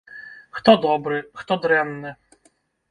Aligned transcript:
Хто 0.59 0.71
добры, 0.87 1.19
хто 1.43 1.61
дрэнны? 1.67 2.17